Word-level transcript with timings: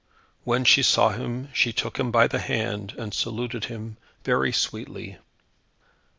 When 0.45 0.63
she 0.63 0.81
saw 0.81 1.09
him, 1.09 1.49
she 1.53 1.71
took 1.71 1.99
him 1.99 2.09
by 2.09 2.25
the 2.25 2.39
hand, 2.39 2.95
and 2.97 3.13
saluted 3.13 3.65
him 3.65 3.97
very 4.23 4.51
sweetly. 4.51 5.19